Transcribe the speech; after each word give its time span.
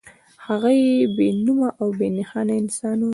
هغه 0.45 0.69
يو 0.79 1.11
بې 1.15 1.27
نومه 1.45 1.69
او 1.81 1.87
بې 1.97 2.07
نښانه 2.17 2.53
انسان 2.61 2.97
و. 3.05 3.09